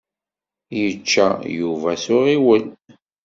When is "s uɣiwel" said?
2.03-2.63